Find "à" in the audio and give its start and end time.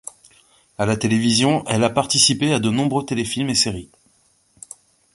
2.53-2.59